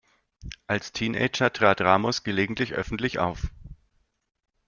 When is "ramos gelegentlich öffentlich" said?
1.79-3.19